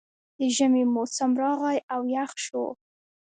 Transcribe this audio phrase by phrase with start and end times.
[0.37, 2.65] د ژمي موسم راغی او یخ شو